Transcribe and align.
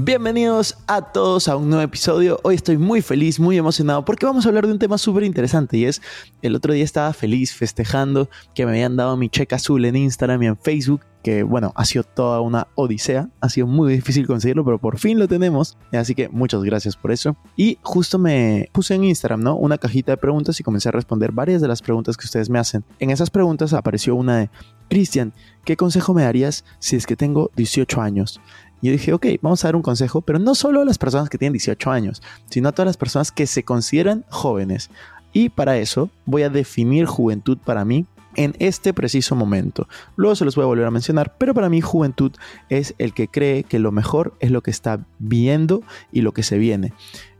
Bienvenidos 0.00 0.78
a 0.86 1.02
todos 1.02 1.48
a 1.48 1.56
un 1.56 1.70
nuevo 1.70 1.82
episodio. 1.82 2.38
Hoy 2.44 2.54
estoy 2.54 2.78
muy 2.78 3.02
feliz, 3.02 3.40
muy 3.40 3.58
emocionado 3.58 4.04
porque 4.04 4.26
vamos 4.26 4.46
a 4.46 4.48
hablar 4.48 4.64
de 4.64 4.72
un 4.72 4.78
tema 4.78 4.96
súper 4.96 5.24
interesante 5.24 5.76
y 5.76 5.86
es 5.86 6.00
el 6.40 6.54
otro 6.54 6.72
día 6.72 6.84
estaba 6.84 7.12
feliz 7.12 7.52
festejando 7.52 8.30
que 8.54 8.64
me 8.64 8.70
habían 8.70 8.94
dado 8.94 9.16
mi 9.16 9.28
cheque 9.28 9.56
azul 9.56 9.84
en 9.84 9.96
Instagram 9.96 10.40
y 10.44 10.46
en 10.46 10.56
Facebook 10.56 11.00
que 11.24 11.42
bueno, 11.42 11.72
ha 11.74 11.84
sido 11.84 12.04
toda 12.04 12.40
una 12.40 12.68
odisea, 12.76 13.28
ha 13.40 13.48
sido 13.48 13.66
muy 13.66 13.92
difícil 13.92 14.24
conseguirlo, 14.24 14.64
pero 14.64 14.78
por 14.78 15.00
fin 15.00 15.18
lo 15.18 15.26
tenemos, 15.26 15.76
así 15.92 16.14
que 16.14 16.28
muchas 16.28 16.62
gracias 16.62 16.96
por 16.96 17.10
eso. 17.10 17.36
Y 17.56 17.78
justo 17.82 18.20
me 18.20 18.68
puse 18.72 18.94
en 18.94 19.02
Instagram, 19.02 19.42
¿no? 19.42 19.56
Una 19.56 19.78
cajita 19.78 20.12
de 20.12 20.16
preguntas 20.16 20.60
y 20.60 20.62
comencé 20.62 20.90
a 20.90 20.92
responder 20.92 21.32
varias 21.32 21.60
de 21.60 21.66
las 21.66 21.82
preguntas 21.82 22.16
que 22.16 22.24
ustedes 22.24 22.48
me 22.48 22.60
hacen. 22.60 22.84
En 23.00 23.10
esas 23.10 23.30
preguntas 23.30 23.72
apareció 23.72 24.14
una 24.14 24.38
de, 24.38 24.50
Cristian, 24.88 25.34
¿qué 25.64 25.76
consejo 25.76 26.14
me 26.14 26.22
darías 26.22 26.64
si 26.78 26.96
es 26.96 27.06
que 27.06 27.16
tengo 27.16 27.50
18 27.56 28.00
años? 28.00 28.40
Y 28.80 28.86
yo 28.86 28.92
dije, 28.92 29.12
ok, 29.12 29.26
vamos 29.42 29.64
a 29.64 29.68
dar 29.68 29.76
un 29.76 29.82
consejo, 29.82 30.20
pero 30.20 30.38
no 30.38 30.54
solo 30.54 30.82
a 30.82 30.84
las 30.84 30.98
personas 30.98 31.28
que 31.28 31.38
tienen 31.38 31.54
18 31.54 31.90
años, 31.90 32.22
sino 32.48 32.68
a 32.68 32.72
todas 32.72 32.86
las 32.86 32.96
personas 32.96 33.32
que 33.32 33.46
se 33.46 33.62
consideran 33.62 34.24
jóvenes. 34.28 34.90
Y 35.32 35.48
para 35.48 35.78
eso 35.78 36.10
voy 36.26 36.42
a 36.42 36.50
definir 36.50 37.06
juventud 37.06 37.58
para 37.64 37.84
mí 37.84 38.06
en 38.36 38.54
este 38.60 38.94
preciso 38.94 39.34
momento. 39.34 39.88
Luego 40.16 40.36
se 40.36 40.44
los 40.44 40.54
voy 40.54 40.62
a 40.62 40.66
volver 40.66 40.86
a 40.86 40.90
mencionar, 40.90 41.36
pero 41.38 41.54
para 41.54 41.68
mí 41.68 41.80
juventud 41.80 42.32
es 42.68 42.94
el 42.98 43.12
que 43.12 43.28
cree 43.28 43.64
que 43.64 43.78
lo 43.78 43.90
mejor 43.90 44.34
es 44.40 44.50
lo 44.50 44.62
que 44.62 44.70
está 44.70 45.04
viendo 45.18 45.82
y 46.12 46.20
lo 46.20 46.32
que 46.32 46.42
se 46.42 46.58
viene 46.58 46.92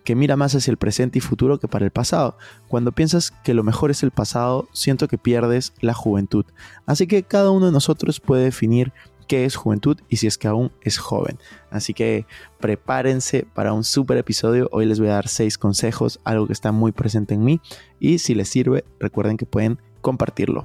que 0.09 0.15
mira 0.15 0.37
más 0.37 0.55
hacia 0.55 0.71
el 0.71 0.79
presente 0.79 1.19
y 1.19 1.21
futuro 1.21 1.61
que 1.61 1.69
para 1.69 1.85
el 1.85 1.91
pasado. 1.91 2.39
Cuando 2.67 2.93
piensas 2.93 3.31
que 3.31 3.53
lo 3.53 3.63
mejor 3.63 3.91
es 3.91 4.03
el 4.03 4.11
pasado, 4.11 4.67
siento 4.73 5.07
que 5.07 5.19
pierdes 5.19 5.75
la 5.83 5.93
juventud. 5.93 6.47
Así 6.87 7.07
que 7.07 7.25
cada 7.25 7.51
uno 7.51 7.67
de 7.67 7.73
nosotros 7.73 8.19
puede 8.19 8.45
definir 8.45 8.95
qué 9.29 9.45
es 9.45 9.55
juventud 9.55 9.99
y 10.09 10.17
si 10.17 10.27
es 10.27 10.39
que 10.39 10.49
aún 10.49 10.73
es 10.83 10.99
joven. 10.99 11.39
Así 11.71 11.95
que 11.95 12.27
prepárense 12.59 13.47
para 13.55 13.73
un 13.73 13.85
super 13.85 14.17
episodio. 14.17 14.69
Hoy 14.73 14.87
les 14.87 14.99
voy 14.99 15.09
a 15.09 15.15
dar 15.15 15.29
seis 15.29 15.59
consejos, 15.59 16.19
algo 16.25 16.49
que 16.49 16.53
está 16.53 16.73
muy 16.73 16.91
presente 16.91 17.35
en 17.35 17.45
mí. 17.45 17.61
Y 18.01 18.19
si 18.19 18.35
les 18.35 18.49
sirve, 18.49 18.85
recuerden 18.99 19.37
que 19.37 19.47
pueden 19.47 19.79
compartirlo. 20.01 20.65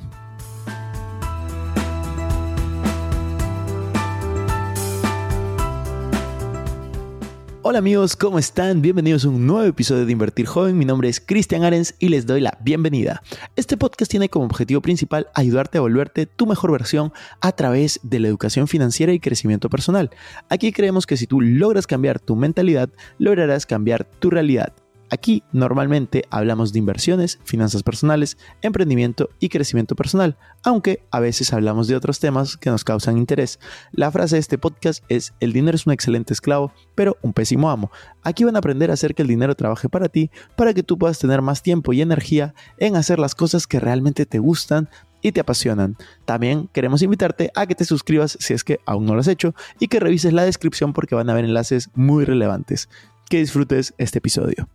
Hola 7.65 7.79
amigos, 7.79 8.17
¿cómo 8.17 8.39
están? 8.39 8.81
Bienvenidos 8.81 9.23
a 9.23 9.29
un 9.29 9.47
nuevo 9.47 9.63
episodio 9.63 10.05
de 10.05 10.11
Invertir 10.11 10.45
Joven. 10.45 10.77
Mi 10.77 10.83
nombre 10.83 11.07
es 11.07 11.21
Cristian 11.21 11.63
Arens 11.63 11.95
y 11.97 12.09
les 12.09 12.25
doy 12.25 12.41
la 12.41 12.57
bienvenida. 12.61 13.23
Este 13.55 13.77
podcast 13.77 14.11
tiene 14.11 14.27
como 14.27 14.43
objetivo 14.43 14.81
principal 14.81 15.27
ayudarte 15.33 15.77
a 15.77 15.81
volverte 15.81 16.25
tu 16.25 16.45
mejor 16.45 16.73
versión 16.73 17.13
a 17.39 17.53
través 17.53 18.01
de 18.03 18.19
la 18.19 18.27
educación 18.27 18.67
financiera 18.67 19.13
y 19.13 19.21
crecimiento 19.21 19.69
personal. 19.69 20.09
Aquí 20.49 20.73
creemos 20.73 21.07
que 21.07 21.15
si 21.15 21.25
tú 21.25 21.39
logras 21.39 21.87
cambiar 21.87 22.19
tu 22.19 22.35
mentalidad, 22.35 22.89
lograrás 23.17 23.65
cambiar 23.65 24.03
tu 24.03 24.29
realidad. 24.29 24.73
Aquí 25.13 25.43
normalmente 25.51 26.23
hablamos 26.31 26.73
de 26.73 26.79
inversiones, 26.79 27.37
finanzas 27.43 27.83
personales, 27.83 28.35
emprendimiento 28.63 29.29
y 29.39 29.49
crecimiento 29.49 29.95
personal, 29.95 30.39
aunque 30.63 31.03
a 31.11 31.19
veces 31.19 31.53
hablamos 31.53 31.87
de 31.87 31.95
otros 31.95 32.19
temas 32.19 32.57
que 32.57 32.71
nos 32.71 32.83
causan 32.83 33.19
interés. 33.19 33.59
La 33.91 34.09
frase 34.09 34.37
de 34.37 34.39
este 34.39 34.57
podcast 34.57 35.03
es, 35.09 35.35
el 35.39 35.53
dinero 35.53 35.75
es 35.75 35.85
un 35.85 35.93
excelente 35.93 36.33
esclavo, 36.33 36.73
pero 36.95 37.15
un 37.21 37.31
pésimo 37.31 37.69
amo. 37.69 37.91
Aquí 38.23 38.43
van 38.43 38.55
a 38.55 38.57
aprender 38.57 38.89
a 38.89 38.95
hacer 38.95 39.13
que 39.13 39.21
el 39.21 39.27
dinero 39.27 39.53
trabaje 39.53 39.87
para 39.87 40.09
ti, 40.09 40.31
para 40.55 40.73
que 40.73 40.81
tú 40.81 40.97
puedas 40.97 41.19
tener 41.19 41.43
más 41.43 41.61
tiempo 41.61 41.93
y 41.93 42.01
energía 42.01 42.55
en 42.79 42.95
hacer 42.95 43.19
las 43.19 43.35
cosas 43.35 43.67
que 43.67 43.79
realmente 43.79 44.25
te 44.25 44.39
gustan 44.39 44.89
y 45.21 45.31
te 45.31 45.41
apasionan. 45.41 45.95
También 46.25 46.69
queremos 46.73 47.03
invitarte 47.03 47.51
a 47.53 47.67
que 47.67 47.75
te 47.75 47.85
suscribas 47.85 48.35
si 48.39 48.55
es 48.55 48.63
que 48.63 48.79
aún 48.87 49.05
no 49.05 49.13
lo 49.13 49.19
has 49.19 49.27
hecho 49.27 49.53
y 49.79 49.89
que 49.89 49.99
revises 49.99 50.33
la 50.33 50.43
descripción 50.43 50.91
porque 50.91 51.13
van 51.13 51.29
a 51.29 51.33
haber 51.33 51.45
enlaces 51.45 51.91
muy 51.93 52.25
relevantes. 52.25 52.89
Que 53.29 53.37
disfrutes 53.37 53.93
este 53.99 54.17
episodio. 54.17 54.67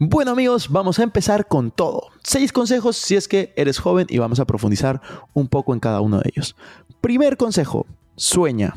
Bueno 0.00 0.32
amigos, 0.32 0.70
vamos 0.70 0.98
a 0.98 1.04
empezar 1.04 1.46
con 1.46 1.70
todo. 1.70 2.08
Seis 2.24 2.52
consejos 2.52 2.96
si 2.96 3.14
es 3.14 3.28
que 3.28 3.52
eres 3.54 3.78
joven 3.78 4.08
y 4.10 4.18
vamos 4.18 4.40
a 4.40 4.44
profundizar 4.44 5.00
un 5.34 5.46
poco 5.46 5.72
en 5.72 5.78
cada 5.78 6.00
uno 6.00 6.18
de 6.18 6.32
ellos. 6.34 6.56
Primer 7.00 7.36
consejo, 7.36 7.86
sueña. 8.16 8.74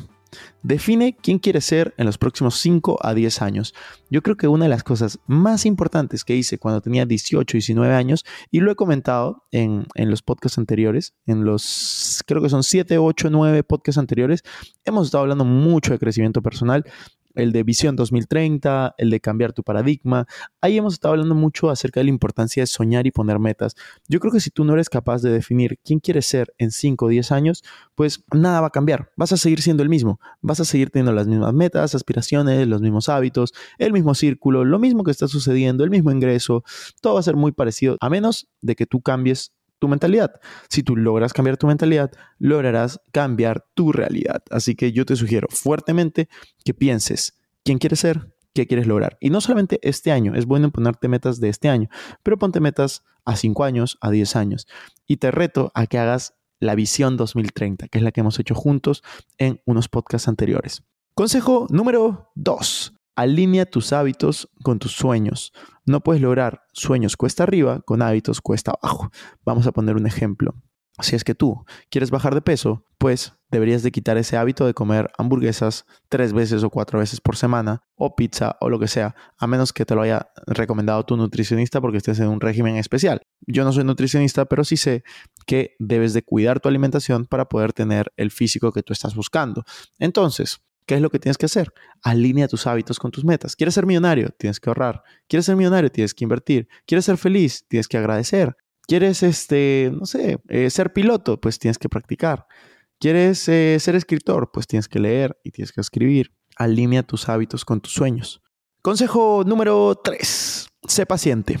Define 0.62 1.16
quién 1.20 1.40
quieres 1.40 1.64
ser 1.64 1.92
en 1.96 2.06
los 2.06 2.18
próximos 2.18 2.56
5 2.60 2.98
a 3.02 3.14
10 3.14 3.42
años. 3.42 3.74
Yo 4.10 4.22
creo 4.22 4.36
que 4.36 4.46
una 4.46 4.66
de 4.66 4.68
las 4.68 4.84
cosas 4.84 5.18
más 5.26 5.66
importantes 5.66 6.22
que 6.22 6.36
hice 6.36 6.58
cuando 6.58 6.82
tenía 6.82 7.04
18, 7.04 7.52
19 7.52 7.94
años, 7.94 8.24
y 8.52 8.60
lo 8.60 8.70
he 8.70 8.76
comentado 8.76 9.44
en, 9.50 9.86
en 9.96 10.10
los 10.10 10.22
podcasts 10.22 10.58
anteriores, 10.58 11.14
en 11.26 11.44
los, 11.44 12.22
creo 12.26 12.42
que 12.42 12.48
son 12.48 12.62
7, 12.62 12.96
8, 12.96 13.30
9 13.30 13.64
podcasts 13.64 13.98
anteriores, 13.98 14.44
hemos 14.84 15.06
estado 15.06 15.22
hablando 15.22 15.44
mucho 15.44 15.92
de 15.92 15.98
crecimiento 15.98 16.42
personal 16.42 16.84
el 17.38 17.52
de 17.52 17.62
Visión 17.62 17.94
2030, 17.94 18.96
el 18.98 19.10
de 19.10 19.20
cambiar 19.20 19.52
tu 19.52 19.62
paradigma. 19.62 20.26
Ahí 20.60 20.76
hemos 20.76 20.94
estado 20.94 21.14
hablando 21.14 21.36
mucho 21.36 21.70
acerca 21.70 22.00
de 22.00 22.04
la 22.04 22.10
importancia 22.10 22.64
de 22.64 22.66
soñar 22.66 23.06
y 23.06 23.12
poner 23.12 23.38
metas. 23.38 23.76
Yo 24.08 24.18
creo 24.18 24.32
que 24.32 24.40
si 24.40 24.50
tú 24.50 24.64
no 24.64 24.74
eres 24.74 24.90
capaz 24.90 25.22
de 25.22 25.30
definir 25.30 25.78
quién 25.84 26.00
quieres 26.00 26.26
ser 26.26 26.52
en 26.58 26.72
5 26.72 27.06
o 27.06 27.08
10 27.08 27.30
años, 27.32 27.62
pues 27.94 28.24
nada 28.32 28.60
va 28.60 28.66
a 28.66 28.70
cambiar. 28.70 29.12
Vas 29.16 29.32
a 29.32 29.36
seguir 29.36 29.62
siendo 29.62 29.84
el 29.84 29.88
mismo. 29.88 30.20
Vas 30.40 30.58
a 30.58 30.64
seguir 30.64 30.90
teniendo 30.90 31.12
las 31.12 31.28
mismas 31.28 31.54
metas, 31.54 31.94
aspiraciones, 31.94 32.66
los 32.66 32.80
mismos 32.80 33.08
hábitos, 33.08 33.54
el 33.78 33.92
mismo 33.92 34.14
círculo, 34.14 34.64
lo 34.64 34.80
mismo 34.80 35.04
que 35.04 35.12
está 35.12 35.28
sucediendo, 35.28 35.84
el 35.84 35.90
mismo 35.90 36.10
ingreso. 36.10 36.64
Todo 37.00 37.14
va 37.14 37.20
a 37.20 37.22
ser 37.22 37.36
muy 37.36 37.52
parecido, 37.52 37.96
a 38.00 38.10
menos 38.10 38.48
de 38.60 38.74
que 38.74 38.86
tú 38.86 39.00
cambies 39.00 39.52
tu 39.78 39.88
mentalidad. 39.88 40.40
Si 40.68 40.82
tú 40.82 40.96
logras 40.96 41.32
cambiar 41.32 41.56
tu 41.56 41.66
mentalidad, 41.66 42.10
lograrás 42.38 43.00
cambiar 43.12 43.66
tu 43.74 43.92
realidad. 43.92 44.42
Así 44.50 44.74
que 44.74 44.92
yo 44.92 45.04
te 45.04 45.16
sugiero 45.16 45.48
fuertemente 45.50 46.28
que 46.64 46.74
pienses 46.74 47.38
quién 47.64 47.78
quieres 47.78 48.00
ser, 48.00 48.34
qué 48.54 48.66
quieres 48.66 48.86
lograr. 48.86 49.16
Y 49.20 49.30
no 49.30 49.40
solamente 49.40 49.78
este 49.82 50.12
año, 50.12 50.34
es 50.34 50.46
bueno 50.46 50.70
ponerte 50.70 51.08
metas 51.08 51.40
de 51.40 51.48
este 51.48 51.68
año, 51.68 51.88
pero 52.22 52.38
ponte 52.38 52.60
metas 52.60 53.04
a 53.24 53.36
5 53.36 53.64
años, 53.64 53.98
a 54.00 54.10
10 54.10 54.36
años. 54.36 54.66
Y 55.06 55.18
te 55.18 55.30
reto 55.30 55.70
a 55.74 55.86
que 55.86 55.98
hagas 55.98 56.34
la 56.60 56.74
visión 56.74 57.16
2030, 57.16 57.88
que 57.88 57.98
es 57.98 58.04
la 58.04 58.10
que 58.10 58.20
hemos 58.20 58.38
hecho 58.38 58.54
juntos 58.54 59.02
en 59.38 59.60
unos 59.64 59.88
podcasts 59.88 60.28
anteriores. 60.28 60.82
Consejo 61.14 61.66
número 61.70 62.30
2. 62.34 62.97
Alinea 63.18 63.66
tus 63.66 63.92
hábitos 63.92 64.48
con 64.62 64.78
tus 64.78 64.92
sueños. 64.92 65.52
No 65.84 66.04
puedes 66.04 66.22
lograr 66.22 66.62
sueños 66.72 67.16
cuesta 67.16 67.42
arriba 67.42 67.80
con 67.80 68.00
hábitos 68.00 68.40
cuesta 68.40 68.74
abajo. 68.80 69.10
Vamos 69.44 69.66
a 69.66 69.72
poner 69.72 69.96
un 69.96 70.06
ejemplo. 70.06 70.54
Si 71.00 71.16
es 71.16 71.24
que 71.24 71.34
tú 71.34 71.64
quieres 71.90 72.12
bajar 72.12 72.32
de 72.36 72.42
peso, 72.42 72.84
pues 72.96 73.32
deberías 73.50 73.82
de 73.82 73.90
quitar 73.90 74.18
ese 74.18 74.36
hábito 74.36 74.66
de 74.66 74.74
comer 74.74 75.10
hamburguesas 75.18 75.84
tres 76.08 76.32
veces 76.32 76.62
o 76.62 76.70
cuatro 76.70 77.00
veces 77.00 77.20
por 77.20 77.34
semana 77.34 77.82
o 77.96 78.14
pizza 78.14 78.56
o 78.60 78.68
lo 78.68 78.78
que 78.78 78.86
sea, 78.86 79.16
a 79.36 79.48
menos 79.48 79.72
que 79.72 79.84
te 79.84 79.96
lo 79.96 80.02
haya 80.02 80.30
recomendado 80.46 81.04
tu 81.04 81.16
nutricionista 81.16 81.80
porque 81.80 81.98
estés 81.98 82.20
en 82.20 82.28
un 82.28 82.40
régimen 82.40 82.76
especial. 82.76 83.22
Yo 83.48 83.64
no 83.64 83.72
soy 83.72 83.82
nutricionista, 83.82 84.44
pero 84.44 84.62
sí 84.62 84.76
sé 84.76 85.02
que 85.44 85.74
debes 85.80 86.12
de 86.12 86.22
cuidar 86.22 86.60
tu 86.60 86.68
alimentación 86.68 87.26
para 87.26 87.48
poder 87.48 87.72
tener 87.72 88.12
el 88.16 88.30
físico 88.30 88.70
que 88.70 88.84
tú 88.84 88.92
estás 88.92 89.16
buscando. 89.16 89.64
Entonces, 89.98 90.60
¿Qué 90.88 90.94
es 90.94 91.02
lo 91.02 91.10
que 91.10 91.18
tienes 91.18 91.36
que 91.36 91.44
hacer? 91.44 91.70
Alinea 92.02 92.48
tus 92.48 92.66
hábitos 92.66 92.98
con 92.98 93.10
tus 93.10 93.22
metas. 93.22 93.54
¿Quieres 93.54 93.74
ser 93.74 93.84
millonario? 93.84 94.30
Tienes 94.38 94.58
que 94.58 94.70
ahorrar. 94.70 95.02
¿Quieres 95.28 95.44
ser 95.44 95.54
millonario? 95.54 95.92
Tienes 95.92 96.14
que 96.14 96.24
invertir. 96.24 96.66
¿Quieres 96.86 97.04
ser 97.04 97.18
feliz? 97.18 97.66
Tienes 97.68 97.86
que 97.88 97.98
agradecer. 97.98 98.56
¿Quieres, 98.86 99.22
este, 99.22 99.92
no 99.92 100.06
sé, 100.06 100.38
eh, 100.48 100.70
ser 100.70 100.94
piloto? 100.94 101.38
Pues 101.38 101.58
tienes 101.58 101.76
que 101.76 101.90
practicar. 101.90 102.46
¿Quieres 102.98 103.46
eh, 103.50 103.76
ser 103.78 103.96
escritor? 103.96 104.50
Pues 104.50 104.66
tienes 104.66 104.88
que 104.88 104.98
leer 104.98 105.38
y 105.44 105.50
tienes 105.50 105.72
que 105.72 105.82
escribir. 105.82 106.32
Alinea 106.56 107.02
tus 107.02 107.28
hábitos 107.28 107.66
con 107.66 107.82
tus 107.82 107.92
sueños. 107.92 108.40
Consejo 108.80 109.44
número 109.44 109.94
3. 110.02 110.68
Sé 110.86 111.04
paciente. 111.04 111.58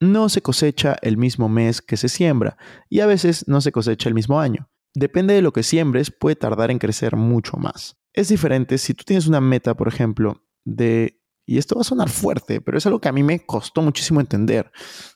No 0.00 0.28
se 0.28 0.42
cosecha 0.42 0.98
el 1.00 1.16
mismo 1.16 1.48
mes 1.48 1.80
que 1.80 1.96
se 1.96 2.10
siembra 2.10 2.58
y 2.90 3.00
a 3.00 3.06
veces 3.06 3.48
no 3.48 3.62
se 3.62 3.72
cosecha 3.72 4.10
el 4.10 4.14
mismo 4.14 4.38
año. 4.38 4.68
Depende 4.92 5.32
de 5.32 5.40
lo 5.40 5.54
que 5.54 5.62
siembres, 5.62 6.10
puede 6.10 6.36
tardar 6.36 6.70
en 6.70 6.78
crecer 6.78 7.16
mucho 7.16 7.56
más. 7.56 7.96
Es 8.16 8.28
diferente 8.28 8.78
si 8.78 8.94
tú 8.94 9.04
tienes 9.04 9.26
una 9.26 9.42
meta, 9.42 9.76
por 9.76 9.88
ejemplo, 9.88 10.42
de 10.64 11.20
Y 11.48 11.58
esto 11.58 11.76
va 11.76 11.82
a 11.82 11.84
sonar 11.84 12.08
fuerte, 12.08 12.60
pero 12.60 12.76
es 12.76 12.86
algo 12.86 13.00
que 13.00 13.08
a 13.08 13.12
mí 13.12 13.22
me 13.22 13.46
costó 13.46 13.82
muchísimo 13.82 14.20
entender. 14.20 14.72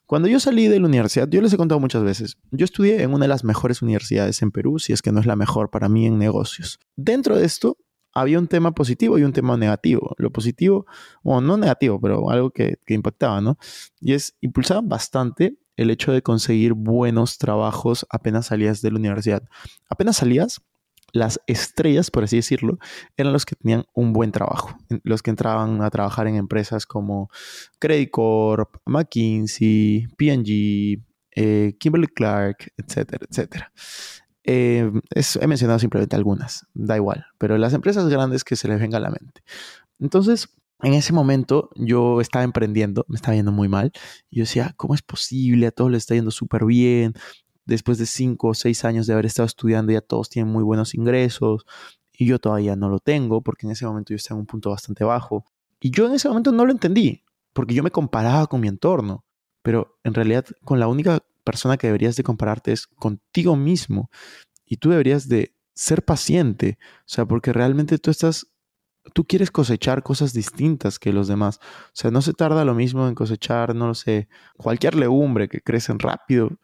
Cuando 0.07 0.29
yo 0.29 0.39
salí 0.39 0.69
de 0.69 0.79
la 0.79 0.87
universidad, 0.87 1.27
yo 1.29 1.41
les 1.41 1.53
he 1.53 1.57
contado 1.57 1.81
muchas 1.81 2.05
veces, 2.05 2.37
yo 2.53 2.65
estudié 2.65 3.03
en 3.03 3.13
una 3.13 3.25
de 3.25 3.29
las 3.29 3.43
mejores 3.43 3.83
universidades 3.83 4.41
en 4.43 4.53
Perú, 4.53 4.79
si 4.79 4.93
es 4.93 5.03
que 5.03 5.11
no 5.11 5.19
es 5.19 5.27
la 5.27 5.35
mejor 5.35 5.71
para 5.71 5.89
mí 5.89 6.07
en 6.07 6.19
negocios. 6.19 6.79
Dentro 6.95 7.37
de 7.37 7.47
esto, 7.47 7.79
había 8.13 8.39
un 8.39 8.47
tema 8.47 8.73
positivo 8.73 9.19
y 9.19 9.25
un 9.25 9.33
tema 9.33 9.57
negativo. 9.57 10.15
Lo 10.19 10.31
positivo, 10.31 10.87
bueno, 11.25 11.41
no 11.41 11.57
negativo, 11.57 12.01
pero 12.01 12.31
algo 12.31 12.51
que, 12.51 12.79
que 12.85 12.95
impactaba, 12.95 13.41
¿no? 13.41 13.57
Y 13.99 14.13
es, 14.13 14.37
impulsaban 14.41 14.89
bastante 14.89 15.59
el 15.77 15.91
hecho 15.91 16.13
de 16.13 16.23
conseguir 16.23 16.75
buenos 16.75 17.39
trabajos 17.39 18.07
apenas 18.11 18.47
salías 18.47 18.83
de 18.83 18.91
la 18.91 18.99
universidad. 18.99 19.43
Apenas 19.89 20.19
salías, 20.19 20.61
las 21.13 21.41
estrellas, 21.47 22.11
por 22.11 22.25
así 22.25 22.37
decirlo, 22.37 22.79
eran 23.17 23.33
los 23.33 23.47
que 23.47 23.57
tenían 23.57 23.85
un 23.95 24.13
buen 24.13 24.33
trabajo, 24.33 24.77
los 25.03 25.23
que 25.23 25.31
entraban 25.31 25.83
a 25.83 25.91
trabajar 25.91 26.27
en 26.27 26.37
empresas 26.37 26.87
como 26.87 27.31
Credit 27.79 28.11
Corp, 28.11 28.77
McKinsey, 28.87 30.09
P&G, 30.17 31.03
eh, 31.37 31.77
Kimberly 31.79 32.09
Clark, 32.09 32.73
etcétera, 32.77 33.27
etcétera. 33.29 33.73
Eh, 34.45 34.91
he 35.15 35.47
mencionado 35.47 35.79
simplemente 35.79 36.17
algunas, 36.17 36.67
da 36.75 36.97
igual, 36.97 37.27
pero 37.39 37.59
las 37.59 37.75
empresas 37.75 38.09
grandes 38.09 38.43
que 38.43 38.57
se 38.57 38.69
les 38.69 38.81
venga 38.81 38.99
a 38.99 39.01
la 39.01 39.11
mente. 39.11 39.43
Entonces, 39.99 40.49
en 40.83 40.95
ese 40.95 41.13
momento 41.13 41.71
yo 41.77 42.21
estaba 42.21 42.45
emprendiendo, 42.45 43.05
me 43.09 43.17
estaba 43.17 43.35
yendo 43.35 43.53
muy 43.53 43.69
mal. 43.69 43.93
Y 44.31 44.39
yo 44.39 44.43
decía, 44.43 44.73
¿cómo 44.77 44.95
es 44.95 45.03
posible? 45.03 45.67
A 45.67 45.71
todos 45.71 45.91
les 45.91 46.03
está 46.03 46.15
yendo 46.15 46.31
súper 46.31 46.65
bien. 46.65 47.15
Después 47.71 47.99
de 47.99 48.07
cinco 48.07 48.49
o 48.49 48.55
seis 48.55 48.85
años 48.85 49.07
de 49.07 49.13
haber 49.13 49.27
estado 49.27 49.47
estudiando, 49.47 49.93
ya 49.93 50.01
todos 50.01 50.29
tienen 50.29 50.53
muy 50.53 50.65
buenos 50.65 50.93
ingresos. 50.93 51.65
Y 52.13 52.27
yo 52.27 52.41
todavía 52.41 52.75
no 52.75 52.89
lo 52.89 52.99
tengo, 52.99 53.43
porque 53.43 53.65
en 53.67 53.71
ese 53.71 53.87
momento 53.87 54.13
yo 54.13 54.17
estaba 54.17 54.39
en 54.39 54.41
un 54.41 54.47
punto 54.47 54.71
bastante 54.71 55.05
bajo. 55.05 55.47
Y 55.79 55.93
yo 55.93 56.07
en 56.07 56.15
ese 56.15 56.29
momento 56.29 56.51
no 56.51 56.67
lo 56.67 56.73
entendí, 56.73 57.23
porque 57.53 57.73
yo 57.73 57.85
me 57.85 57.93
comparaba 57.93 58.49
con 58.49 58.61
mi 58.61 58.67
entorno. 58.67 59.25
Pero 59.63 60.01
en 60.03 60.15
realidad, 60.15 60.47
con 60.65 60.81
la 60.81 60.89
única 60.89 61.21
persona 61.45 61.77
que 61.77 61.87
deberías 61.87 62.17
de 62.17 62.25
compararte 62.25 62.73
es 62.73 62.89
contigo 62.89 63.55
mismo. 63.55 64.11
Y 64.67 64.79
tú 64.79 64.91
deberías 64.91 65.29
de 65.29 65.55
ser 65.73 66.05
paciente. 66.05 66.77
O 66.83 67.07
sea, 67.07 67.25
porque 67.25 67.53
realmente 67.53 67.99
tú 67.99 68.11
estás 68.11 68.49
tú 69.15 69.25
quieres 69.25 69.51
cosechar 69.51 70.03
cosas 70.03 70.33
distintas 70.33 70.99
que 70.99 71.13
los 71.13 71.29
demás. 71.29 71.59
O 71.63 71.95
sea, 71.95 72.11
no 72.11 72.21
se 72.21 72.33
tarda 72.33 72.65
lo 72.65 72.75
mismo 72.75 73.09
en 73.09 73.15
cosechar, 73.15 73.75
no 73.75 73.87
lo 73.87 73.95
sé, 73.95 74.29
cualquier 74.57 74.95
legumbre 74.95 75.49
que 75.49 75.61
crece 75.61 75.95
rápido 75.97 76.59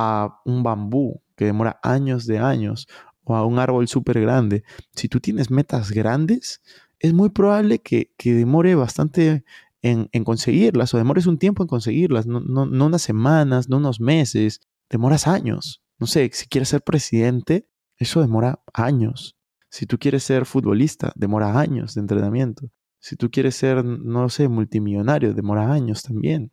a 0.00 0.40
un 0.44 0.62
bambú 0.62 1.20
que 1.34 1.44
demora 1.44 1.80
años 1.82 2.24
de 2.24 2.38
años 2.38 2.86
o 3.24 3.34
a 3.34 3.44
un 3.44 3.58
árbol 3.58 3.88
súper 3.88 4.20
grande. 4.20 4.62
Si 4.94 5.08
tú 5.08 5.18
tienes 5.18 5.50
metas 5.50 5.90
grandes, 5.90 6.62
es 7.00 7.12
muy 7.12 7.30
probable 7.30 7.80
que, 7.80 8.14
demore 8.22 8.76
bastante 8.76 9.44
en, 9.82 10.08
conseguirlas 10.24 10.94
o 10.94 10.98
demores 10.98 11.26
un 11.26 11.38
tiempo 11.38 11.64
en 11.64 11.66
conseguirlas, 11.66 12.28
no, 12.28 12.38
no, 12.38 12.64
no 12.64 12.86
unas 12.86 13.02
semanas, 13.02 13.68
no 13.68 13.78
unos 13.78 14.00
meses, 14.00 14.60
demoras 14.88 15.26
años. 15.26 15.82
No 15.98 16.06
sé, 16.06 16.30
si 16.32 16.46
quieres 16.46 16.68
ser 16.68 16.82
presidente, 16.82 17.68
eso 17.96 18.20
demora 18.20 18.62
años. 18.72 19.36
Si 19.68 19.84
tú 19.84 19.98
quieres 19.98 20.22
ser 20.22 20.46
futbolista, 20.46 21.12
demora 21.16 21.58
años 21.58 21.94
de 21.94 22.02
entrenamiento. 22.02 22.70
Si 23.00 23.16
tú 23.16 23.32
quieres 23.32 23.56
ser, 23.56 23.84
no 23.84 24.28
sé, 24.28 24.48
multimillonario, 24.48 25.34
demora 25.34 25.72
años 25.72 26.04
también. 26.04 26.52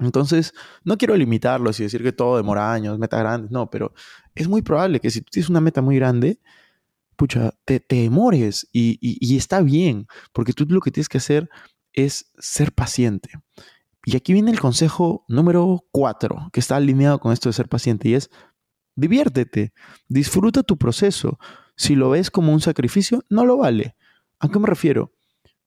Entonces, 0.00 0.54
no 0.84 0.96
quiero 0.98 1.16
limitarlos 1.16 1.78
y 1.80 1.84
decir 1.84 2.02
que 2.02 2.12
todo 2.12 2.36
demora 2.36 2.72
años, 2.72 2.98
meta 2.98 3.18
grandes, 3.18 3.50
no, 3.50 3.70
pero 3.70 3.92
es 4.34 4.48
muy 4.48 4.62
probable 4.62 5.00
que 5.00 5.10
si 5.10 5.20
tú 5.20 5.30
tienes 5.30 5.50
una 5.50 5.60
meta 5.60 5.82
muy 5.82 5.96
grande, 5.96 6.40
pucha, 7.16 7.52
te, 7.64 7.84
demores 7.88 8.68
y, 8.72 8.98
y 9.00 9.36
está 9.36 9.60
bien, 9.60 10.06
porque 10.32 10.52
tú 10.52 10.64
lo 10.68 10.80
que 10.80 10.90
tienes 10.90 11.08
que 11.08 11.18
hacer 11.18 11.50
es 11.92 12.30
ser 12.38 12.72
paciente. 12.72 13.30
Y 14.04 14.16
aquí 14.16 14.32
viene 14.32 14.50
el 14.50 14.60
consejo 14.60 15.24
número 15.28 15.84
cuatro, 15.90 16.48
que 16.52 16.60
está 16.60 16.76
alineado 16.76 17.20
con 17.20 17.32
esto 17.32 17.48
de 17.48 17.52
ser 17.52 17.68
paciente, 17.68 18.08
y 18.08 18.14
es 18.14 18.30
diviértete, 18.96 19.72
disfruta 20.08 20.62
tu 20.62 20.76
proceso. 20.76 21.38
Si 21.76 21.94
lo 21.94 22.10
ves 22.10 22.30
como 22.30 22.52
un 22.52 22.60
sacrificio, 22.60 23.24
no 23.28 23.44
lo 23.44 23.58
vale. 23.58 23.96
¿A 24.38 24.48
qué 24.48 24.58
me 24.58 24.66
refiero? 24.66 25.12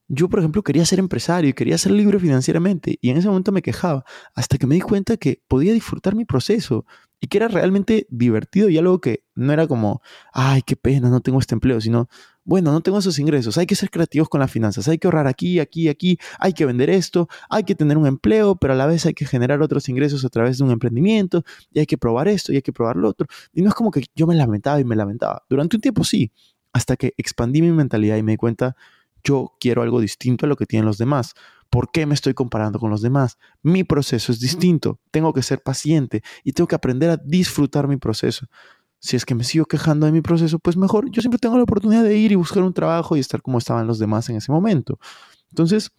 Yo, 0.10 0.30
por 0.30 0.40
ejemplo, 0.40 0.64
quería 0.64 0.86
ser 0.86 1.00
empresario 1.00 1.50
y 1.50 1.54
quería 1.54 1.78
ser 1.78 1.94
libre 1.94 2.20
financieramente 2.20 2.98
y 3.02 3.10
en 3.10 3.18
ese 3.18 3.28
momento 3.30 3.52
me 3.52 3.62
quejaba 3.62 4.04
hasta 4.36 4.58
que 4.58 4.68
me 4.68 4.76
di 4.76 4.82
cuenta 4.82 5.18
que 5.18 5.42
podía 5.48 5.74
disfrutar 5.74 6.14
mi 6.16 6.26
proceso 6.26 6.86
y 7.22 7.28
que 7.28 7.38
era 7.38 7.48
realmente 7.48 8.06
divertido 8.10 8.68
y 8.68 8.78
algo 8.78 9.00
que 9.00 9.24
no 9.34 9.54
era 9.54 9.66
como, 9.66 10.02
ay, 10.34 10.62
qué 10.62 10.76
pena, 10.76 11.10
no 11.10 11.22
tengo 11.22 11.40
este 11.40 11.56
empleo, 11.56 11.80
sino, 11.80 12.10
bueno, 12.44 12.74
no 12.74 12.82
tengo 12.82 13.00
esos 13.00 13.18
ingresos, 13.18 13.58
hay 13.58 13.66
que 13.66 13.76
ser 13.76 13.90
creativos 13.90 14.28
con 14.28 14.42
las 14.42 14.52
finanzas, 14.52 14.90
hay 14.90 14.98
que 14.98 15.08
ahorrar 15.08 15.28
aquí, 15.28 15.62
aquí, 15.62 15.88
aquí, 15.88 16.20
hay 16.38 16.52
que 16.52 16.66
vender 16.66 16.90
esto, 16.90 17.30
hay 17.50 17.64
que 17.64 17.76
tener 17.76 17.98
un 17.98 18.08
empleo, 18.08 18.58
pero 18.58 18.74
a 18.74 18.76
la 18.76 18.88
vez 18.88 19.06
hay 19.06 19.14
que 19.14 19.26
generar 19.26 19.62
otros 19.62 19.88
ingresos 19.88 20.26
a 20.26 20.30
través 20.30 20.58
de 20.58 20.66
un 20.66 20.72
emprendimiento 20.72 21.46
y 21.72 21.80
hay 21.80 21.86
que 21.86 21.98
probar 21.98 22.28
esto 22.28 22.52
y 22.52 22.58
hay 22.58 22.62
que 22.62 22.74
probar 22.74 22.98
lo 22.98 23.08
otro. 23.08 23.26
Y 23.54 23.62
no 23.62 23.70
es 23.70 23.74
como 23.74 23.90
que 23.90 24.04
yo 24.14 24.28
me 24.28 24.36
lamentaba 24.36 24.82
y 24.82 24.84
me 24.84 24.98
lamentaba. 24.98 25.44
Durante 25.50 25.78
un 25.78 25.82
tiempo 25.82 26.04
sí, 26.04 26.34
hasta 26.74 26.98
que 26.98 27.14
expandí 27.16 27.62
mi 27.62 27.72
mentalidad 27.72 28.18
y 28.18 28.24
me 28.24 28.34
di 28.34 28.38
cuenta, 28.38 28.76
yo 29.24 29.54
quiero 29.60 29.82
algo 29.82 30.00
distinto 30.00 30.46
a 30.46 30.50
lo 30.50 30.56
que 30.56 30.66
tienen 30.66 30.86
los 30.86 30.98
demás. 30.98 31.34
¿Por 31.70 31.92
qué 31.92 32.06
me 32.06 32.14
estoy 32.14 32.34
comparando 32.34 32.78
con 32.80 32.92
los 32.92 33.02
demás? 33.02 33.38
Mi 33.64 33.84
proceso 33.84 34.32
es 34.32 34.40
distinto. 34.40 35.00
Tengo 35.12 35.34
que 35.34 35.42
ser 35.42 35.64
paciente 35.64 36.22
y 36.44 36.54
tengo 36.54 36.68
que 36.68 36.76
aprender 36.76 37.10
a 37.10 37.18
disfrutar 37.18 37.88
mi 37.88 37.98
proceso. 37.98 38.48
Si 39.00 39.16
es 39.16 39.26
que 39.26 39.36
me 39.36 39.44
sigo 39.44 39.66
quejando 39.66 40.06
de 40.06 40.12
mi 40.12 40.22
proceso, 40.22 40.60
pues 40.60 40.78
mejor 40.78 41.10
yo 41.10 41.22
siempre 41.22 41.40
tengo 41.40 41.58
la 41.58 41.64
oportunidad 41.64 42.04
de 42.04 42.16
ir 42.16 42.32
y 42.32 42.36
buscar 42.36 42.64
un 42.64 42.74
trabajo 42.74 43.18
y 43.18 43.20
estar 43.20 43.42
como 43.42 43.58
estaban 43.58 43.88
los 43.88 44.00
demás 44.00 44.30
en 44.30 44.36
ese 44.36 44.52
momento. 44.52 45.00
Entonces, 45.50 45.92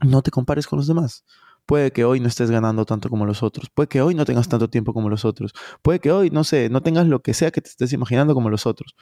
no 0.00 0.22
te 0.22 0.30
compares 0.30 0.66
con 0.66 0.78
los 0.78 0.86
demás. 0.86 1.24
Puede 1.66 1.92
que 1.92 2.04
hoy 2.04 2.20
no 2.20 2.28
estés 2.28 2.50
ganando 2.50 2.84
tanto 2.84 3.08
como 3.08 3.24
los 3.24 3.42
otros. 3.42 3.70
Puede 3.70 3.88
que 3.88 4.02
hoy 4.02 4.14
no 4.14 4.24
tengas 4.24 4.48
tanto 4.48 4.68
tiempo 4.68 4.92
como 4.92 5.08
los 5.08 5.24
otros. 5.24 5.52
Puede 5.82 6.00
que 6.00 6.12
hoy, 6.12 6.30
no 6.30 6.44
sé, 6.44 6.68
no 6.68 6.82
tengas 6.82 7.06
lo 7.06 7.22
que 7.22 7.32
sea 7.34 7.50
que 7.50 7.60
te 7.60 7.70
estés 7.70 7.92
imaginando 7.92 8.34
como 8.34 8.50
los 8.50 8.66
otros. 8.66 8.94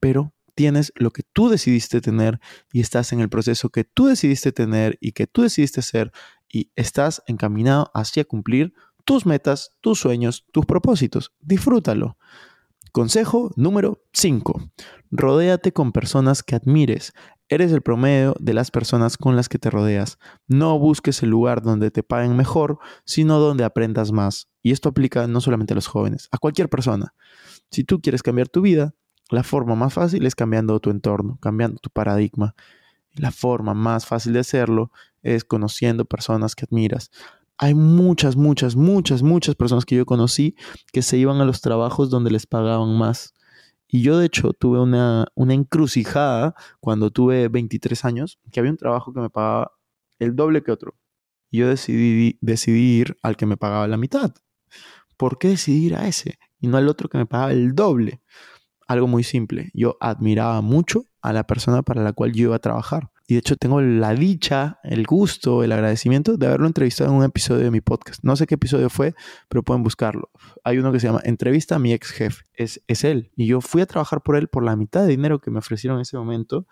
Pero 0.00 0.32
tienes 0.60 0.92
lo 0.94 1.10
que 1.10 1.22
tú 1.22 1.48
decidiste 1.48 2.02
tener 2.02 2.38
y 2.70 2.80
estás 2.82 3.14
en 3.14 3.20
el 3.20 3.30
proceso 3.30 3.70
que 3.70 3.84
tú 3.84 4.08
decidiste 4.08 4.52
tener 4.52 4.98
y 5.00 5.12
que 5.12 5.26
tú 5.26 5.40
decidiste 5.40 5.80
hacer 5.80 6.12
y 6.50 6.70
estás 6.76 7.22
encaminado 7.26 7.90
hacia 7.94 8.26
cumplir 8.26 8.74
tus 9.06 9.24
metas, 9.24 9.70
tus 9.80 10.00
sueños, 10.00 10.44
tus 10.52 10.66
propósitos. 10.66 11.32
Disfrútalo. 11.40 12.18
Consejo 12.92 13.52
número 13.56 14.04
5. 14.12 14.70
Rodéate 15.10 15.72
con 15.72 15.92
personas 15.92 16.42
que 16.42 16.56
admires. 16.56 17.14
Eres 17.48 17.72
el 17.72 17.80
promedio 17.80 18.36
de 18.38 18.52
las 18.52 18.70
personas 18.70 19.16
con 19.16 19.36
las 19.36 19.48
que 19.48 19.58
te 19.58 19.70
rodeas. 19.70 20.18
No 20.46 20.78
busques 20.78 21.22
el 21.22 21.30
lugar 21.30 21.62
donde 21.62 21.90
te 21.90 22.02
paguen 22.02 22.36
mejor, 22.36 22.80
sino 23.06 23.38
donde 23.38 23.64
aprendas 23.64 24.12
más. 24.12 24.50
Y 24.62 24.72
esto 24.72 24.90
aplica 24.90 25.26
no 25.26 25.40
solamente 25.40 25.72
a 25.72 25.76
los 25.76 25.86
jóvenes, 25.86 26.28
a 26.32 26.36
cualquier 26.36 26.68
persona. 26.68 27.14
Si 27.70 27.82
tú 27.82 28.02
quieres 28.02 28.22
cambiar 28.22 28.50
tu 28.50 28.60
vida, 28.60 28.94
la 29.30 29.42
forma 29.42 29.74
más 29.74 29.94
fácil 29.94 30.26
es 30.26 30.34
cambiando 30.34 30.78
tu 30.80 30.90
entorno, 30.90 31.38
cambiando 31.40 31.78
tu 31.78 31.90
paradigma. 31.90 32.54
la 33.14 33.32
forma 33.32 33.74
más 33.74 34.06
fácil 34.06 34.32
de 34.32 34.38
hacerlo 34.38 34.92
es 35.22 35.44
conociendo 35.44 36.04
personas 36.04 36.54
que 36.54 36.64
admiras. 36.64 37.10
Hay 37.58 37.74
muchas, 37.74 38.36
muchas, 38.36 38.76
muchas, 38.76 39.22
muchas 39.22 39.54
personas 39.56 39.84
que 39.84 39.96
yo 39.96 40.06
conocí 40.06 40.54
que 40.92 41.02
se 41.02 41.18
iban 41.18 41.40
a 41.40 41.44
los 41.44 41.60
trabajos 41.60 42.08
donde 42.08 42.30
les 42.30 42.46
pagaban 42.46 42.96
más. 42.96 43.34
Y 43.88 44.02
yo 44.02 44.16
de 44.18 44.26
hecho 44.26 44.52
tuve 44.52 44.80
una, 44.80 45.26
una 45.34 45.54
encrucijada 45.54 46.54
cuando 46.78 47.10
tuve 47.10 47.48
23 47.48 48.04
años, 48.04 48.38
que 48.52 48.60
había 48.60 48.70
un 48.70 48.78
trabajo 48.78 49.12
que 49.12 49.20
me 49.20 49.28
pagaba 49.28 49.72
el 50.20 50.36
doble 50.36 50.62
que 50.62 50.70
otro. 50.70 50.94
Y 51.50 51.58
yo 51.58 51.68
decidí, 51.68 52.38
decidí 52.40 53.00
ir 53.00 53.18
al 53.22 53.36
que 53.36 53.46
me 53.46 53.56
pagaba 53.56 53.88
la 53.88 53.96
mitad. 53.96 54.32
¿Por 55.16 55.38
qué 55.38 55.48
decidí 55.48 55.86
ir 55.86 55.96
a 55.96 56.06
ese 56.06 56.38
y 56.60 56.68
no 56.68 56.76
al 56.76 56.88
otro 56.88 57.08
que 57.08 57.18
me 57.18 57.26
pagaba 57.26 57.52
el 57.52 57.74
doble? 57.74 58.22
Algo 58.90 59.06
muy 59.06 59.22
simple. 59.22 59.70
Yo 59.72 59.96
admiraba 60.00 60.60
mucho 60.62 61.04
a 61.22 61.32
la 61.32 61.46
persona 61.46 61.82
para 61.82 62.02
la 62.02 62.12
cual 62.12 62.32
yo 62.32 62.46
iba 62.46 62.56
a 62.56 62.58
trabajar. 62.58 63.12
Y 63.28 63.34
de 63.34 63.38
hecho 63.38 63.54
tengo 63.54 63.80
la 63.80 64.14
dicha, 64.14 64.80
el 64.82 65.06
gusto, 65.06 65.62
el 65.62 65.70
agradecimiento 65.70 66.36
de 66.36 66.48
haberlo 66.48 66.66
entrevistado 66.66 67.08
en 67.10 67.16
un 67.18 67.22
episodio 67.22 67.62
de 67.62 67.70
mi 67.70 67.80
podcast. 67.80 68.24
No 68.24 68.34
sé 68.34 68.48
qué 68.48 68.56
episodio 68.56 68.90
fue, 68.90 69.14
pero 69.48 69.62
pueden 69.62 69.84
buscarlo. 69.84 70.28
Hay 70.64 70.78
uno 70.78 70.90
que 70.90 70.98
se 70.98 71.06
llama 71.06 71.20
Entrevista 71.22 71.76
a 71.76 71.78
mi 71.78 71.92
ex 71.92 72.10
jefe. 72.10 72.42
Es, 72.54 72.82
es 72.88 73.04
él. 73.04 73.30
Y 73.36 73.46
yo 73.46 73.60
fui 73.60 73.80
a 73.80 73.86
trabajar 73.86 74.22
por 74.22 74.34
él 74.34 74.48
por 74.48 74.64
la 74.64 74.74
mitad 74.74 75.02
de 75.02 75.10
dinero 75.10 75.38
que 75.38 75.52
me 75.52 75.60
ofrecieron 75.60 75.98
en 75.98 76.02
ese 76.02 76.16
momento 76.16 76.66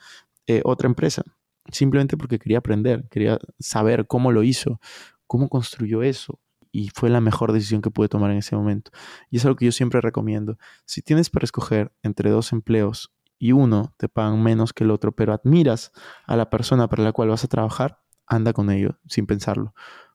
eh, 0.49 0.61
otra 0.65 0.89
empresa. 0.89 1.23
Simplemente 1.71 2.17
porque 2.17 2.41
quería 2.41 2.59
aprender, 2.59 3.07
quería 3.13 3.39
saber 3.61 4.09
cómo 4.09 4.33
lo 4.33 4.43
hizo, 4.43 4.81
cómo 5.29 5.49
construyó 5.49 6.03
eso, 6.03 6.41
y 6.73 6.91
fue 6.91 7.11
la 7.11 7.21
mejor 7.21 7.53
decisión 7.53 7.83
que 7.83 7.91
pude 7.91 8.09
tomar 8.09 8.31
en 8.31 8.39
ese 8.39 8.57
momento. 8.57 8.91
Y 9.31 9.39
es 9.39 9.45
algo 9.45 9.57
que 9.57 9.67
yo 9.67 9.73
siempre 9.73 10.01
recomiendo. 10.01 10.59
Si 10.85 11.03
tienes 11.03 11.31
para 11.31 11.45
escoger 11.45 11.93
entre 12.03 12.31
dos 12.31 12.53
empleos 12.53 13.13
y 13.39 13.53
uno 13.53 13.95
te 13.97 14.09
pagan 14.09 14.43
menos 14.43 14.73
que 14.73 14.85
el 14.85 14.91
otro, 14.91 15.13
pero 15.13 15.33
admiras 15.33 15.93
a 16.27 16.37
la 16.37 16.51
persona 16.51 16.89
para 16.89 17.05
la 17.05 17.13
cual 17.13 17.29
vas 17.29 17.45
a 17.45 17.49
trabajar, 17.49 18.01
anda 18.27 18.53
con 18.53 18.71
ello 18.71 18.99
sin 19.07 19.27
pensarlo, 19.27 19.75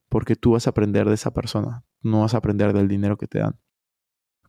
porque 0.09 0.35
tú 0.35 0.51
vas 0.51 0.67
a 0.67 0.71
aprender 0.71 1.07
de 1.07 1.15
esa 1.15 1.33
persona, 1.33 1.83
no 2.01 2.21
vas 2.21 2.33
a 2.33 2.37
aprender 2.37 2.73
del 2.73 2.87
dinero 2.87 3.17
que 3.17 3.27
te 3.27 3.39
dan. 3.39 3.59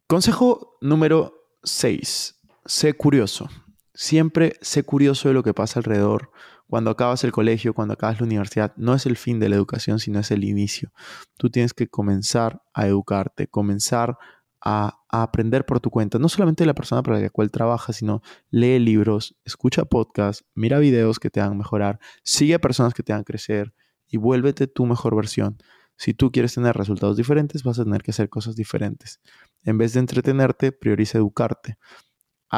Consejo 0.06 0.76
número 0.80 1.34
6. 1.62 2.40
Sé 2.66 2.94
curioso. 2.94 3.48
Siempre 3.96 4.56
sé 4.60 4.82
curioso 4.82 5.28
de 5.28 5.34
lo 5.34 5.44
que 5.44 5.54
pasa 5.54 5.78
alrededor. 5.78 6.32
Cuando 6.66 6.90
acabas 6.90 7.22
el 7.22 7.30
colegio, 7.30 7.74
cuando 7.74 7.94
acabas 7.94 8.18
la 8.18 8.26
universidad, 8.26 8.74
no 8.76 8.92
es 8.92 9.06
el 9.06 9.16
fin 9.16 9.38
de 9.38 9.48
la 9.48 9.54
educación, 9.54 10.00
sino 10.00 10.18
es 10.18 10.32
el 10.32 10.42
inicio. 10.42 10.92
Tú 11.36 11.48
tienes 11.48 11.74
que 11.74 11.86
comenzar 11.88 12.60
a 12.74 12.88
educarte, 12.88 13.46
comenzar 13.46 14.18
a, 14.60 14.98
aprender 15.10 15.64
por 15.64 15.78
tu 15.78 15.90
cuenta, 15.90 16.18
no 16.18 16.28
solamente 16.28 16.66
la 16.66 16.74
persona 16.74 17.04
para 17.04 17.20
la 17.20 17.30
cual 17.30 17.52
trabajas, 17.52 17.96
sino 17.96 18.20
lee 18.50 18.80
libros, 18.80 19.36
escucha 19.44 19.84
podcasts, 19.84 20.44
mira 20.56 20.80
videos 20.80 21.20
que 21.20 21.30
te 21.30 21.40
hagan 21.40 21.56
mejorar, 21.56 22.00
sigue 22.24 22.54
a 22.54 22.58
personas 22.58 22.94
que 22.94 23.04
te 23.04 23.12
hagan 23.12 23.22
crecer 23.22 23.74
y 24.08 24.16
vuélvete 24.16 24.66
tu 24.66 24.86
mejor 24.86 25.14
versión. 25.14 25.58
Si 25.96 26.14
tú 26.14 26.32
quieres 26.32 26.54
tener 26.54 26.76
resultados 26.76 27.16
diferentes, 27.16 27.62
vas 27.62 27.78
a 27.78 27.84
tener 27.84 28.02
que 28.02 28.10
hacer 28.10 28.28
cosas 28.28 28.56
diferentes. 28.56 29.20
En 29.62 29.78
vez 29.78 29.92
de 29.92 30.00
entretenerte, 30.00 30.72
prioriza 30.72 31.18
educarte 31.18 31.78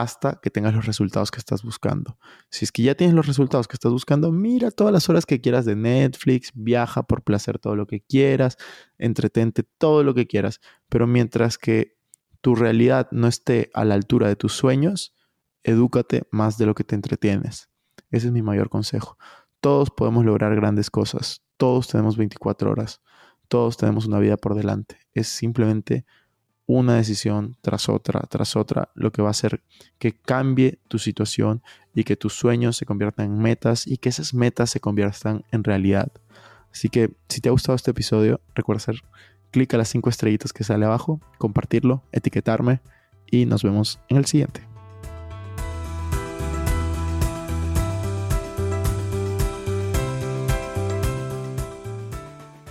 hasta 0.00 0.40
que 0.42 0.50
tengas 0.50 0.74
los 0.74 0.84
resultados 0.84 1.30
que 1.30 1.38
estás 1.38 1.62
buscando. 1.62 2.18
Si 2.50 2.66
es 2.66 2.72
que 2.72 2.82
ya 2.82 2.94
tienes 2.94 3.16
los 3.16 3.26
resultados 3.26 3.66
que 3.66 3.76
estás 3.76 3.92
buscando, 3.92 4.30
mira 4.30 4.70
todas 4.70 4.92
las 4.92 5.08
horas 5.08 5.24
que 5.24 5.40
quieras 5.40 5.64
de 5.64 5.74
Netflix, 5.74 6.52
viaja 6.54 7.04
por 7.04 7.22
placer 7.22 7.58
todo 7.58 7.76
lo 7.76 7.86
que 7.86 8.02
quieras, 8.02 8.58
entretente 8.98 9.62
todo 9.62 10.04
lo 10.04 10.12
que 10.12 10.26
quieras, 10.26 10.60
pero 10.90 11.06
mientras 11.06 11.56
que 11.56 11.96
tu 12.42 12.54
realidad 12.54 13.08
no 13.10 13.26
esté 13.26 13.70
a 13.72 13.86
la 13.86 13.94
altura 13.94 14.28
de 14.28 14.36
tus 14.36 14.52
sueños, 14.52 15.14
edúcate 15.64 16.24
más 16.30 16.58
de 16.58 16.66
lo 16.66 16.74
que 16.74 16.84
te 16.84 16.94
entretienes. 16.94 17.70
Ese 18.10 18.26
es 18.26 18.32
mi 18.32 18.42
mayor 18.42 18.68
consejo. 18.68 19.16
Todos 19.60 19.90
podemos 19.90 20.26
lograr 20.26 20.54
grandes 20.54 20.90
cosas, 20.90 21.42
todos 21.56 21.88
tenemos 21.88 22.18
24 22.18 22.70
horas, 22.70 23.00
todos 23.48 23.78
tenemos 23.78 24.04
una 24.04 24.18
vida 24.18 24.36
por 24.36 24.54
delante. 24.54 24.98
Es 25.14 25.28
simplemente 25.28 26.04
una 26.66 26.96
decisión 26.96 27.56
tras 27.62 27.88
otra, 27.88 28.20
tras 28.28 28.56
otra, 28.56 28.90
lo 28.94 29.12
que 29.12 29.22
va 29.22 29.28
a 29.28 29.30
hacer 29.30 29.62
que 29.98 30.12
cambie 30.12 30.78
tu 30.88 30.98
situación 30.98 31.62
y 31.94 32.04
que 32.04 32.16
tus 32.16 32.34
sueños 32.34 32.76
se 32.76 32.86
conviertan 32.86 33.26
en 33.26 33.38
metas 33.38 33.86
y 33.86 33.98
que 33.98 34.08
esas 34.08 34.34
metas 34.34 34.70
se 34.70 34.80
conviertan 34.80 35.44
en 35.52 35.64
realidad. 35.64 36.10
Así 36.72 36.88
que 36.88 37.10
si 37.28 37.40
te 37.40 37.48
ha 37.48 37.52
gustado 37.52 37.76
este 37.76 37.92
episodio, 37.92 38.40
recuerda 38.54 38.78
hacer 38.78 39.02
clic 39.50 39.72
a 39.74 39.78
las 39.78 39.88
cinco 39.88 40.10
estrellitas 40.10 40.52
que 40.52 40.64
sale 40.64 40.84
abajo, 40.84 41.20
compartirlo, 41.38 42.02
etiquetarme 42.12 42.80
y 43.30 43.46
nos 43.46 43.62
vemos 43.62 44.00
en 44.08 44.18
el 44.18 44.26
siguiente. 44.26 44.75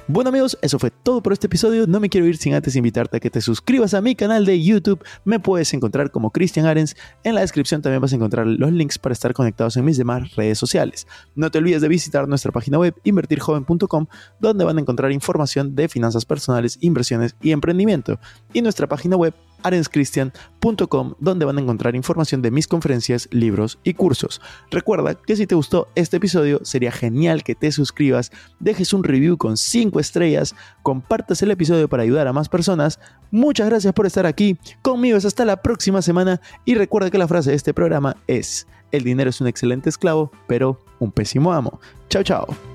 Bueno 0.07 0.29
amigos, 0.29 0.55
eso 0.61 0.77
fue 0.77 0.91
todo 0.91 1.23
por 1.23 1.33
este 1.33 1.47
episodio. 1.47 1.87
No 1.87 1.99
me 1.99 2.09
quiero 2.09 2.27
ir 2.27 2.37
sin 2.37 2.53
antes 2.53 2.75
invitarte 2.75 3.17
a 3.17 3.19
que 3.19 3.31
te 3.31 3.41
suscribas 3.41 3.95
a 3.95 4.01
mi 4.01 4.13
canal 4.13 4.45
de 4.45 4.61
YouTube. 4.63 5.03
Me 5.23 5.39
puedes 5.39 5.73
encontrar 5.73 6.11
como 6.11 6.29
Cristian 6.29 6.67
Arens. 6.67 6.95
En 7.23 7.33
la 7.33 7.41
descripción 7.41 7.81
también 7.81 8.03
vas 8.03 8.13
a 8.13 8.17
encontrar 8.17 8.45
los 8.45 8.71
links 8.71 8.99
para 8.99 9.13
estar 9.13 9.33
conectados 9.33 9.77
en 9.77 9.85
mis 9.85 9.97
demás 9.97 10.35
redes 10.35 10.59
sociales. 10.59 11.07
No 11.33 11.49
te 11.49 11.57
olvides 11.57 11.81
de 11.81 11.87
visitar 11.87 12.27
nuestra 12.27 12.51
página 12.51 12.77
web 12.77 12.93
invertirjoven.com 13.03 14.05
donde 14.39 14.63
van 14.63 14.77
a 14.77 14.81
encontrar 14.81 15.11
información 15.11 15.75
de 15.75 15.89
finanzas 15.89 16.23
personales, 16.23 16.77
inversiones 16.81 17.35
y 17.41 17.49
emprendimiento. 17.49 18.19
Y 18.53 18.61
nuestra 18.61 18.85
página 18.85 19.15
web 19.15 19.33
arenscristian.com 19.65 21.15
donde 21.19 21.45
van 21.45 21.57
a 21.57 21.61
encontrar 21.61 21.95
información 21.95 22.41
de 22.41 22.51
mis 22.51 22.67
conferencias, 22.67 23.27
libros 23.31 23.79
y 23.83 23.93
cursos. 23.93 24.41
Recuerda 24.71 25.15
que 25.15 25.35
si 25.35 25.47
te 25.47 25.55
gustó 25.55 25.89
este 25.95 26.17
episodio 26.17 26.59
sería 26.63 26.91
genial 26.91 27.43
que 27.43 27.55
te 27.55 27.71
suscribas, 27.71 28.31
dejes 28.59 28.93
un 28.93 29.03
review 29.03 29.37
con 29.37 29.57
5 29.57 29.99
estrellas, 29.99 30.55
compartas 30.83 31.41
el 31.41 31.51
episodio 31.51 31.89
para 31.89 32.03
ayudar 32.03 32.27
a 32.27 32.33
más 32.33 32.49
personas. 32.49 32.99
Muchas 33.31 33.67
gracias 33.67 33.93
por 33.93 34.05
estar 34.05 34.25
aquí, 34.25 34.57
conmigo 34.81 35.15
hasta 35.17 35.45
la 35.45 35.61
próxima 35.61 36.01
semana 36.01 36.41
y 36.65 36.75
recuerda 36.75 37.09
que 37.09 37.17
la 37.17 37.27
frase 37.27 37.51
de 37.51 37.55
este 37.55 37.73
programa 37.73 38.17
es, 38.27 38.67
el 38.91 39.03
dinero 39.03 39.29
es 39.29 39.41
un 39.41 39.47
excelente 39.47 39.89
esclavo, 39.89 40.31
pero 40.47 40.79
un 40.99 41.11
pésimo 41.11 41.53
amo. 41.53 41.79
Chao, 42.09 42.23
chao. 42.23 42.74